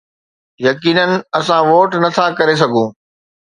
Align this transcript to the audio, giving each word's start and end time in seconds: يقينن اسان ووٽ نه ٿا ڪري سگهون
يقينن 0.67 1.11
اسان 1.39 1.61
ووٽ 1.69 1.91
نه 2.03 2.09
ٿا 2.19 2.25
ڪري 2.41 2.55
سگهون 2.65 2.89